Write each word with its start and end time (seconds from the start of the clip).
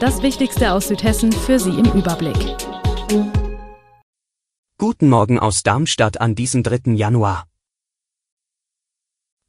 Das 0.00 0.22
Wichtigste 0.22 0.72
aus 0.74 0.86
Südhessen 0.86 1.32
für 1.32 1.58
Sie 1.58 1.70
im 1.70 1.86
Überblick. 1.86 2.36
Guten 4.78 5.08
Morgen 5.08 5.40
aus 5.40 5.64
Darmstadt 5.64 6.20
an 6.20 6.36
diesem 6.36 6.62
3. 6.62 6.92
Januar. 6.92 7.48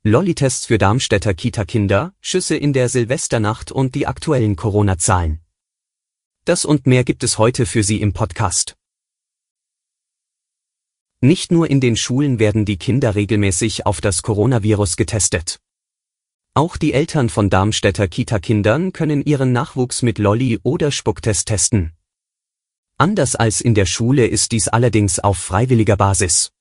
Lolli-Tests 0.02 0.66
für 0.66 0.80
Darmstädter 0.80 1.36
Kita-Kinder, 1.36 2.16
Schüsse 2.20 2.56
in 2.56 2.74
der 2.74 2.90
Silvesternacht 2.90 3.72
und 3.72 3.94
die 3.94 4.08
aktuellen 4.08 4.56
Corona-Zahlen. 4.56 5.40
Das 6.46 6.66
und 6.66 6.88
mehr 6.88 7.04
gibt 7.04 7.24
es 7.24 7.38
heute 7.38 7.68
für 7.68 7.84
Sie 7.84 8.02
im 8.02 8.14
Podcast. 8.14 8.76
Nicht 11.22 11.52
nur 11.52 11.70
in 11.70 11.80
den 11.80 11.96
Schulen 11.96 12.40
werden 12.40 12.66
die 12.66 12.78
Kinder 12.78 13.14
regelmäßig 13.14 13.86
auf 13.86 14.02
das 14.02 14.24
Coronavirus 14.24 14.96
getestet. 14.96 15.60
Auch 16.54 16.78
die 16.78 16.94
Eltern 16.94 17.30
von 17.30 17.50
Darmstädter 17.50 18.08
Kita-Kindern 18.08 18.92
können 18.92 19.24
ihren 19.24 19.52
Nachwuchs 19.52 20.02
mit 20.02 20.18
Lolli 20.18 20.60
oder 20.64 20.92
Spucktest 20.92 21.48
testen. 21.48 21.94
Anders 22.98 23.36
als 23.36 23.62
in 23.62 23.76
der 23.76 23.86
Schule 23.86 24.28
ist 24.28 24.52
dies 24.52 24.68
allerdings 24.68 25.20
auf 25.20 25.38
freiwilliger 25.38 25.96
Basis. 25.96 26.52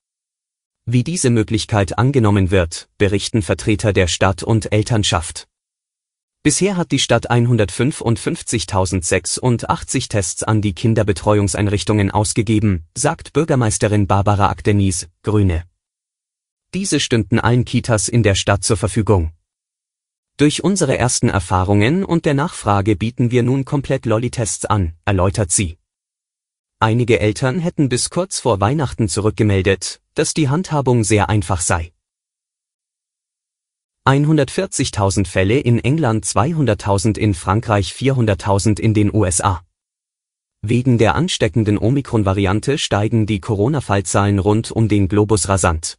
Wie 0.85 1.03
diese 1.03 1.29
Möglichkeit 1.29 1.97
angenommen 1.97 2.49
wird, 2.49 2.89
berichten 2.97 3.41
Vertreter 3.41 3.91
der 3.91 4.07
Stadt 4.07 4.41
und 4.41 4.71
Elternschaft. 4.71 5.47
Bisher 6.41 6.77
hat 6.77 6.93
die 6.93 6.99
Stadt 6.99 7.29
155.086 7.29 10.07
Tests 10.07 10.43
an 10.43 10.61
die 10.61 10.73
Kinderbetreuungseinrichtungen 10.73 12.11
ausgegeben, 12.11 12.85
sagt 12.95 13.33
Bürgermeisterin 13.33 14.07
Barbara 14.07 14.49
Akdenis, 14.49 15.09
Grüne. 15.21 15.65
Diese 16.73 17.01
stünden 17.01 17.39
allen 17.39 17.65
Kitas 17.65 18.07
in 18.07 18.23
der 18.23 18.35
Stadt 18.35 18.63
zur 18.63 18.77
Verfügung. 18.77 19.33
Durch 20.39 20.63
unsere 20.63 20.97
ersten 20.97 21.27
Erfahrungen 21.27 22.05
und 22.05 22.23
der 22.23 22.33
Nachfrage 22.33 22.95
bieten 22.95 23.29
wir 23.29 23.43
nun 23.43 23.65
komplett 23.65 24.05
Lolli-Tests 24.05 24.63
an, 24.63 24.93
erläutert 25.03 25.51
sie. 25.51 25.77
Einige 26.79 27.19
Eltern 27.19 27.59
hätten 27.59 27.89
bis 27.89 28.09
kurz 28.09 28.39
vor 28.39 28.61
Weihnachten 28.61 29.09
zurückgemeldet, 29.09 30.01
dass 30.13 30.33
die 30.33 30.47
Handhabung 30.47 31.03
sehr 31.03 31.27
einfach 31.27 31.59
sei. 31.59 31.91
140.000 34.07 35.27
Fälle 35.27 35.59
in 35.59 35.77
England 35.77 36.23
200.000 36.23 37.17
in 37.17 37.33
Frankreich 37.33 37.91
400.000 37.91 38.79
in 38.79 38.93
den 38.93 39.13
USA. 39.13 39.61
Wegen 40.61 40.97
der 40.97 41.15
ansteckenden 41.15 41.77
Omikron-Variante 41.77 42.77
steigen 42.77 43.25
die 43.25 43.41
Corona-Fallzahlen 43.41 44.39
rund 44.39 44.71
um 44.71 44.87
den 44.87 45.09
Globus 45.09 45.49
rasant. 45.49 45.98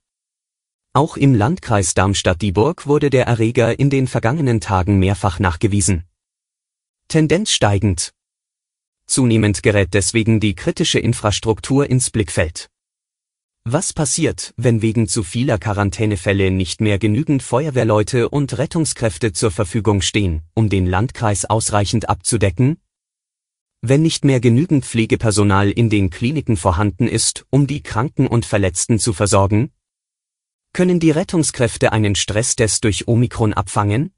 Auch 0.92 1.16
im 1.16 1.36
Landkreis 1.36 1.94
Darmstadt-Dieburg 1.94 2.88
wurde 2.88 3.10
der 3.10 3.24
Erreger 3.28 3.78
in 3.78 3.90
den 3.90 4.08
vergangenen 4.08 4.60
Tagen 4.60 4.98
mehrfach 4.98 5.38
nachgewiesen. 5.38 6.02
Tendenz 7.06 7.52
steigend. 7.52 8.12
Zunehmend 9.06 9.62
gerät 9.62 9.94
deswegen 9.94 10.40
die 10.40 10.56
kritische 10.56 10.98
Infrastruktur 10.98 11.88
ins 11.88 12.10
Blickfeld. 12.10 12.70
Was 13.62 13.92
passiert, 13.92 14.52
wenn 14.56 14.82
wegen 14.82 15.06
zu 15.06 15.22
vieler 15.22 15.58
Quarantänefälle 15.58 16.50
nicht 16.50 16.80
mehr 16.80 16.98
genügend 16.98 17.44
Feuerwehrleute 17.44 18.28
und 18.28 18.58
Rettungskräfte 18.58 19.32
zur 19.32 19.52
Verfügung 19.52 20.02
stehen, 20.02 20.42
um 20.54 20.68
den 20.68 20.86
Landkreis 20.86 21.44
ausreichend 21.44 22.08
abzudecken? 22.08 22.80
Wenn 23.80 24.02
nicht 24.02 24.24
mehr 24.24 24.40
genügend 24.40 24.84
Pflegepersonal 24.84 25.70
in 25.70 25.88
den 25.88 26.10
Kliniken 26.10 26.56
vorhanden 26.56 27.06
ist, 27.06 27.46
um 27.48 27.68
die 27.68 27.80
Kranken 27.80 28.26
und 28.26 28.44
Verletzten 28.44 28.98
zu 28.98 29.12
versorgen? 29.12 29.70
Können 30.72 31.00
die 31.00 31.10
Rettungskräfte 31.10 31.92
einen 31.92 32.14
Stresstest 32.14 32.84
durch 32.84 33.08
Omikron 33.08 33.52
abfangen? 33.52 34.12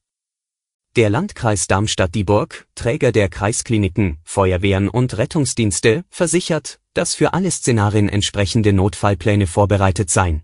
Der 0.97 1.09
Landkreis 1.09 1.67
Darmstadt-Dieburg, 1.69 2.67
Träger 2.75 3.13
der 3.13 3.31
Kreiskliniken, 3.31 4.19
Feuerwehren 4.25 4.91
und 4.91 5.17
Rettungsdienste, 5.17 6.05
versichert, 6.11 6.81
dass 6.93 7.15
für 7.15 7.33
alle 7.33 7.51
Szenarien 7.51 8.11
entsprechende 8.11 8.75
Notfallpläne 8.75 9.47
vorbereitet 9.47 10.11
seien. 10.11 10.43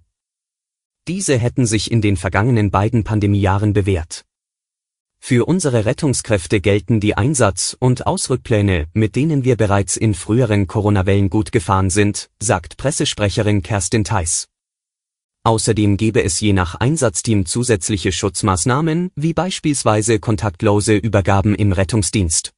Diese 1.06 1.36
hätten 1.36 1.66
sich 1.66 1.90
in 1.90 2.00
den 2.00 2.16
vergangenen 2.16 2.70
beiden 2.70 3.04
Pandemiejahren 3.04 3.74
bewährt. 3.74 4.24
Für 5.20 5.46
unsere 5.46 5.84
Rettungskräfte 5.84 6.62
gelten 6.62 7.00
die 7.00 7.16
Einsatz- 7.18 7.76
und 7.78 8.06
Ausrückpläne, 8.06 8.86
mit 8.94 9.16
denen 9.16 9.44
wir 9.44 9.56
bereits 9.56 9.98
in 9.98 10.14
früheren 10.14 10.66
Corona-Wellen 10.66 11.28
gut 11.28 11.52
gefahren 11.52 11.90
sind, 11.90 12.30
sagt 12.40 12.78
Pressesprecherin 12.78 13.62
Kerstin 13.62 14.04
Theiss. 14.04 14.48
Außerdem 15.48 15.96
gebe 15.96 16.22
es 16.22 16.38
je 16.40 16.52
nach 16.52 16.74
Einsatzteam 16.74 17.46
zusätzliche 17.46 18.12
Schutzmaßnahmen, 18.12 19.10
wie 19.16 19.32
beispielsweise 19.32 20.18
kontaktlose 20.18 20.94
Übergaben 20.94 21.54
im 21.54 21.72
Rettungsdienst. 21.72 22.52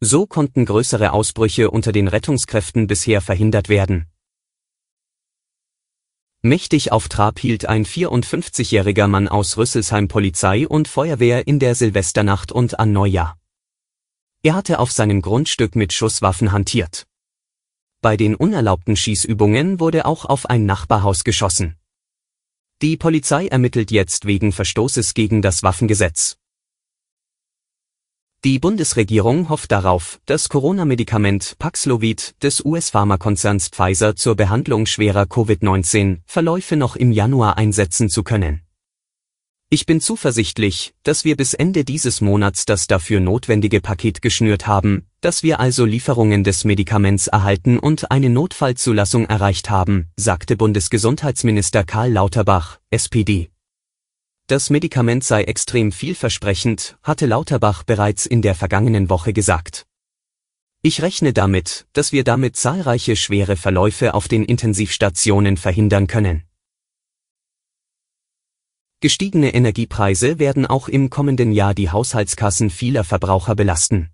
So 0.00 0.26
konnten 0.26 0.64
größere 0.64 1.12
Ausbrüche 1.12 1.70
unter 1.70 1.92
den 1.92 2.08
Rettungskräften 2.08 2.88
bisher 2.88 3.20
verhindert 3.20 3.68
werden. 3.68 4.06
Mächtig 6.42 6.90
auf 6.90 7.08
Trab 7.08 7.38
hielt 7.38 7.66
ein 7.66 7.86
54-jähriger 7.86 9.06
Mann 9.06 9.28
aus 9.28 9.56
Rüsselsheim 9.56 10.08
Polizei 10.08 10.66
und 10.66 10.88
Feuerwehr 10.88 11.46
in 11.46 11.60
der 11.60 11.76
Silvesternacht 11.76 12.50
und 12.50 12.80
an 12.80 12.90
Neujahr. 12.90 13.38
Er 14.42 14.54
hatte 14.54 14.80
auf 14.80 14.90
seinem 14.90 15.22
Grundstück 15.22 15.76
mit 15.76 15.92
Schusswaffen 15.92 16.50
hantiert. 16.50 17.06
Bei 18.00 18.16
den 18.16 18.34
unerlaubten 18.34 18.96
Schießübungen 18.96 19.78
wurde 19.78 20.04
auch 20.04 20.24
auf 20.24 20.46
ein 20.50 20.66
Nachbarhaus 20.66 21.22
geschossen. 21.22 21.76
Die 22.82 22.96
Polizei 22.96 23.46
ermittelt 23.46 23.92
jetzt 23.92 24.26
wegen 24.26 24.50
Verstoßes 24.50 25.14
gegen 25.14 25.40
das 25.40 25.62
Waffengesetz. 25.62 26.36
Die 28.44 28.58
Bundesregierung 28.58 29.50
hofft 29.50 29.70
darauf, 29.70 30.18
das 30.26 30.48
Corona-Medikament 30.48 31.54
Paxlovid 31.60 32.34
des 32.42 32.64
US-Pharmakonzerns 32.64 33.68
Pfizer 33.68 34.16
zur 34.16 34.34
Behandlung 34.34 34.86
schwerer 34.86 35.26
Covid-19-Verläufe 35.26 36.74
noch 36.74 36.96
im 36.96 37.12
Januar 37.12 37.56
einsetzen 37.56 38.08
zu 38.08 38.24
können. 38.24 38.62
Ich 39.74 39.86
bin 39.86 40.02
zuversichtlich, 40.02 40.92
dass 41.02 41.24
wir 41.24 41.34
bis 41.34 41.54
Ende 41.54 41.82
dieses 41.82 42.20
Monats 42.20 42.66
das 42.66 42.88
dafür 42.88 43.20
notwendige 43.20 43.80
Paket 43.80 44.20
geschnürt 44.20 44.66
haben, 44.66 45.06
dass 45.22 45.42
wir 45.42 45.60
also 45.60 45.86
Lieferungen 45.86 46.44
des 46.44 46.64
Medikaments 46.64 47.28
erhalten 47.28 47.78
und 47.78 48.10
eine 48.10 48.28
Notfallzulassung 48.28 49.24
erreicht 49.24 49.70
haben, 49.70 50.10
sagte 50.14 50.58
Bundesgesundheitsminister 50.58 51.84
Karl 51.84 52.12
Lauterbach, 52.12 52.80
SPD. 52.90 53.48
Das 54.46 54.68
Medikament 54.68 55.24
sei 55.24 55.44
extrem 55.44 55.90
vielversprechend, 55.90 56.98
hatte 57.02 57.24
Lauterbach 57.24 57.82
bereits 57.82 58.26
in 58.26 58.42
der 58.42 58.54
vergangenen 58.54 59.08
Woche 59.08 59.32
gesagt. 59.32 59.86
Ich 60.82 61.00
rechne 61.00 61.32
damit, 61.32 61.86
dass 61.94 62.12
wir 62.12 62.24
damit 62.24 62.56
zahlreiche 62.56 63.16
schwere 63.16 63.56
Verläufe 63.56 64.12
auf 64.12 64.28
den 64.28 64.44
Intensivstationen 64.44 65.56
verhindern 65.56 66.08
können. 66.08 66.42
Gestiegene 69.02 69.52
Energiepreise 69.52 70.38
werden 70.38 70.64
auch 70.64 70.86
im 70.86 71.10
kommenden 71.10 71.50
Jahr 71.50 71.74
die 71.74 71.90
Haushaltskassen 71.90 72.70
vieler 72.70 73.02
Verbraucher 73.02 73.56
belasten. 73.56 74.10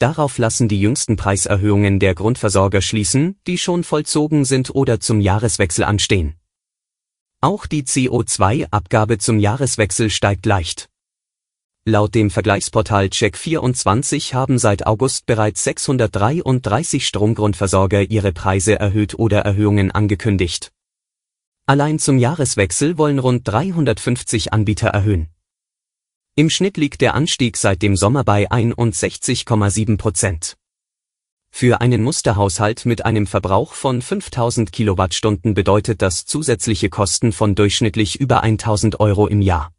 Darauf 0.00 0.38
lassen 0.38 0.66
die 0.66 0.80
jüngsten 0.80 1.14
Preiserhöhungen 1.14 2.00
der 2.00 2.16
Grundversorger 2.16 2.80
schließen, 2.80 3.38
die 3.46 3.58
schon 3.58 3.84
vollzogen 3.84 4.44
sind 4.44 4.74
oder 4.74 4.98
zum 4.98 5.20
Jahreswechsel 5.20 5.84
anstehen. 5.84 6.34
Auch 7.40 7.66
die 7.66 7.84
CO2-Abgabe 7.84 9.18
zum 9.18 9.38
Jahreswechsel 9.38 10.10
steigt 10.10 10.46
leicht. 10.46 10.88
Laut 11.84 12.16
dem 12.16 12.30
Vergleichsportal 12.30 13.04
Check24 13.04 14.34
haben 14.34 14.58
seit 14.58 14.84
August 14.84 15.26
bereits 15.26 15.62
633 15.62 17.06
Stromgrundversorger 17.06 18.10
ihre 18.10 18.32
Preise 18.32 18.80
erhöht 18.80 19.16
oder 19.16 19.42
Erhöhungen 19.42 19.92
angekündigt. 19.92 20.72
Allein 21.68 21.98
zum 21.98 22.16
Jahreswechsel 22.16 22.96
wollen 22.96 23.18
rund 23.18 23.48
350 23.48 24.52
Anbieter 24.52 24.86
erhöhen. 24.86 25.30
Im 26.36 26.48
Schnitt 26.48 26.76
liegt 26.76 27.00
der 27.00 27.14
Anstieg 27.14 27.56
seit 27.56 27.82
dem 27.82 27.96
Sommer 27.96 28.22
bei 28.22 28.48
61,7 28.48 29.96
Prozent. 29.96 30.56
Für 31.50 31.80
einen 31.80 32.04
Musterhaushalt 32.04 32.86
mit 32.86 33.04
einem 33.04 33.26
Verbrauch 33.26 33.72
von 33.72 34.00
5000 34.00 34.70
Kilowattstunden 34.70 35.54
bedeutet 35.54 36.02
das 36.02 36.24
zusätzliche 36.24 36.88
Kosten 36.88 37.32
von 37.32 37.56
durchschnittlich 37.56 38.20
über 38.20 38.44
1000 38.44 39.00
Euro 39.00 39.26
im 39.26 39.42
Jahr. 39.42 39.72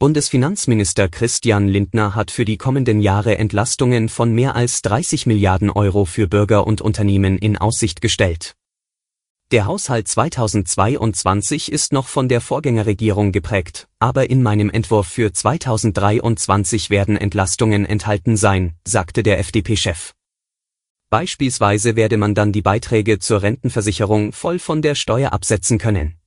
Bundesfinanzminister 0.00 1.08
Christian 1.08 1.68
Lindner 1.68 2.16
hat 2.16 2.32
für 2.32 2.44
die 2.44 2.56
kommenden 2.56 3.00
Jahre 3.00 3.38
Entlastungen 3.38 4.08
von 4.08 4.32
mehr 4.32 4.56
als 4.56 4.82
30 4.82 5.26
Milliarden 5.26 5.70
Euro 5.70 6.04
für 6.04 6.26
Bürger 6.26 6.66
und 6.66 6.80
Unternehmen 6.80 7.38
in 7.38 7.56
Aussicht 7.56 8.00
gestellt. 8.00 8.56
Der 9.50 9.64
Haushalt 9.64 10.06
2022 10.06 11.72
ist 11.72 11.94
noch 11.94 12.06
von 12.06 12.28
der 12.28 12.42
Vorgängerregierung 12.42 13.32
geprägt, 13.32 13.88
aber 13.98 14.28
in 14.28 14.42
meinem 14.42 14.68
Entwurf 14.68 15.08
für 15.08 15.32
2023 15.32 16.90
werden 16.90 17.16
Entlastungen 17.16 17.86
enthalten 17.86 18.36
sein, 18.36 18.74
sagte 18.86 19.22
der 19.22 19.38
FDP-Chef. 19.38 20.12
Beispielsweise 21.08 21.96
werde 21.96 22.18
man 22.18 22.34
dann 22.34 22.52
die 22.52 22.60
Beiträge 22.60 23.20
zur 23.20 23.40
Rentenversicherung 23.40 24.34
voll 24.34 24.58
von 24.58 24.82
der 24.82 24.94
Steuer 24.94 25.32
absetzen 25.32 25.78
können. 25.78 26.18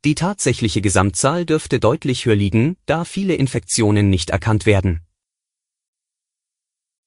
Die 0.06 0.14
tatsächliche 0.14 0.80
Gesamtzahl 0.80 1.44
dürfte 1.44 1.80
deutlich 1.80 2.24
höher 2.24 2.34
liegen, 2.34 2.78
da 2.86 3.04
viele 3.04 3.34
Infektionen 3.34 4.08
nicht 4.08 4.30
erkannt 4.30 4.64
werden. 4.64 5.02